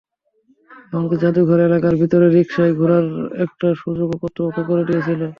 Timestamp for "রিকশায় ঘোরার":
2.35-3.05